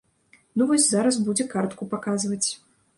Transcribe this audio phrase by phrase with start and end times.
[0.59, 2.45] Ну, вось зараз будзе картку паказваць.